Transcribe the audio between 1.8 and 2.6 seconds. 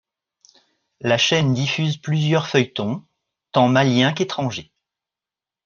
plusieurs